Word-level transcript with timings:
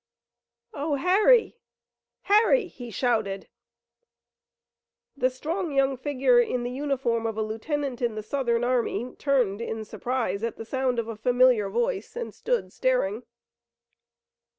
"Oh, 0.73 0.95
Harry! 0.95 1.57
Harry!" 2.23 2.65
he 2.65 2.89
shouted. 2.89 3.47
The 5.15 5.29
strong 5.29 5.71
young 5.73 5.95
figure 5.95 6.39
in 6.39 6.63
the 6.63 6.71
uniform 6.71 7.27
of 7.27 7.37
a 7.37 7.43
lieutenant 7.43 8.01
in 8.01 8.15
the 8.15 8.23
Southern 8.23 8.63
army 8.63 9.15
turned 9.19 9.61
in 9.61 9.85
surprise 9.85 10.41
at 10.43 10.57
the 10.57 10.65
sound 10.65 10.97
of 10.97 11.07
a 11.07 11.15
familiar 11.15 11.69
voice, 11.69 12.15
and 12.15 12.33
stood, 12.33 12.73
staring. 12.73 13.25